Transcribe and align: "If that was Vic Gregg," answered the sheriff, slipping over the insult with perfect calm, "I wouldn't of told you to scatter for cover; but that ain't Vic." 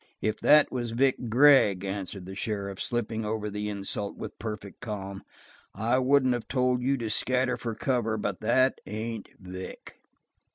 "If 0.19 0.39
that 0.39 0.71
was 0.71 0.89
Vic 0.93 1.29
Gregg," 1.29 1.85
answered 1.85 2.25
the 2.25 2.33
sheriff, 2.33 2.81
slipping 2.81 3.23
over 3.23 3.51
the 3.51 3.69
insult 3.69 4.17
with 4.17 4.39
perfect 4.39 4.79
calm, 4.81 5.21
"I 5.75 5.99
wouldn't 5.99 6.33
of 6.33 6.47
told 6.47 6.81
you 6.81 6.97
to 6.97 7.09
scatter 7.11 7.55
for 7.55 7.75
cover; 7.75 8.17
but 8.17 8.39
that 8.39 8.79
ain't 8.87 9.29
Vic." 9.39 9.99